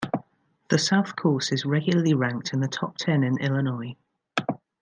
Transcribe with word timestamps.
The 0.71 0.79
South 0.79 1.15
Course 1.15 1.51
is 1.51 1.63
regularly 1.63 2.15
ranked 2.15 2.53
in 2.53 2.59
the 2.59 2.67
top 2.67 2.97
ten 2.97 3.23
in 3.23 3.37
Illinois. 3.37 3.95